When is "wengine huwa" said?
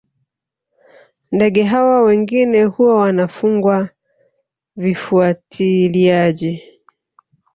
2.01-2.95